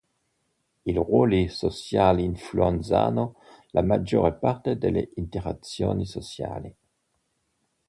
I 0.81 0.93
ruoli 0.93 1.47
sociali 1.47 2.23
influenzano 2.23 3.35
la 3.69 3.83
maggior 3.83 4.35
parte 4.39 4.75
delle 4.79 5.11
interazioni 5.17 6.07
sociali. 6.07 6.75